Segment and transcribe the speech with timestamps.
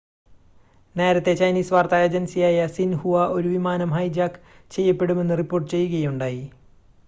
[0.95, 4.41] നേരത്തെ ചൈനീസ് വാർത്താ ഏജൻസിയായ സിൻഹുവ ഒരു വിമാനം ഹൈജാക്ക്
[4.71, 6.43] ചെയ്യപ്പെടുമെന്ന് റിപ്പോർട്ട് ചെയ്യുകയുണ്ടായി